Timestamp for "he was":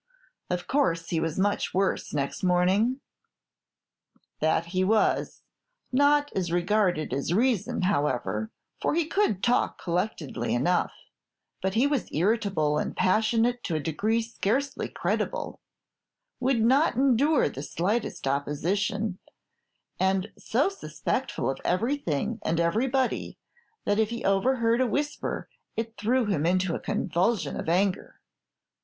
1.09-1.37, 4.73-5.43, 11.75-12.11